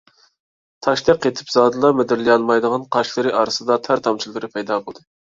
تاشتەك 0.85 1.17
قېتىپ 1.25 1.51
زادىلا 1.55 1.91
مىدىرلىمايدىغان 1.99 2.85
قاشلىرى 2.95 3.33
ئارىسىدا 3.41 3.77
تەر 3.89 4.01
تامچىلىرى 4.09 4.49
پەيدا 4.57 4.79
بولدى. 4.89 5.05